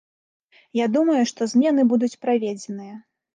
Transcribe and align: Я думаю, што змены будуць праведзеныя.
Я 0.79 0.87
думаю, 0.95 1.17
што 1.31 1.49
змены 1.53 1.85
будуць 1.93 2.11
праведзеныя. 2.27 2.99